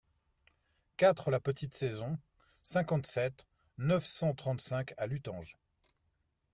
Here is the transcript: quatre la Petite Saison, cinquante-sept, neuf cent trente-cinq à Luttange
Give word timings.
quatre 0.97 1.29
la 1.29 1.39
Petite 1.39 1.75
Saison, 1.75 2.17
cinquante-sept, 2.63 3.45
neuf 3.77 4.03
cent 4.03 4.33
trente-cinq 4.33 4.95
à 4.97 5.05
Luttange 5.05 5.59